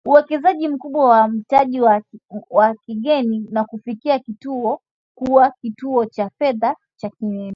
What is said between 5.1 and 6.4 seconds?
kuwa kituo cha